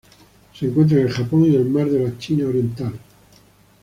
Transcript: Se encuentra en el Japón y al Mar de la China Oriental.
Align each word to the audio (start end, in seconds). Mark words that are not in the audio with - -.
Se 0.55 0.65
encuentra 0.65 0.97
en 0.99 1.05
el 1.05 1.13
Japón 1.13 1.45
y 1.45 1.55
al 1.55 1.65
Mar 1.69 1.87
de 1.87 2.03
la 2.03 2.17
China 2.17 2.47
Oriental. 2.47 2.93